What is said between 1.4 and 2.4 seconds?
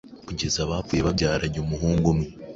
umuhungu umwe